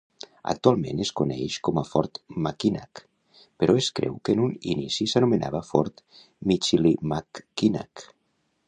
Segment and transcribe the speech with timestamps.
[0.51, 2.17] Actualment es coneix com a Fort
[2.47, 3.03] Mackinac,
[3.65, 6.03] però es creu que en un inici s'anomenava Fort
[6.53, 8.09] Michilimackinac.